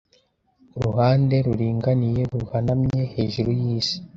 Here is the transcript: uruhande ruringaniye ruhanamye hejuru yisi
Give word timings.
uruhande 0.77 1.35
ruringaniye 1.45 2.21
ruhanamye 2.33 3.01
hejuru 3.13 3.49
yisi 3.61 3.95